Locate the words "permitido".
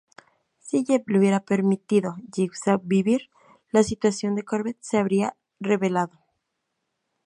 1.41-2.15